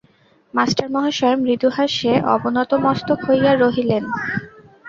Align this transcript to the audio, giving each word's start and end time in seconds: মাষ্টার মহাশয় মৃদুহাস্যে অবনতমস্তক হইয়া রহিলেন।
মাষ্টার 0.53 0.87
মহাশয় 0.89 1.37
মৃদুহাস্যে 1.43 2.13
অবনতমস্তক 2.35 3.19
হইয়া 3.27 3.51
রহিলেন। 3.55 4.03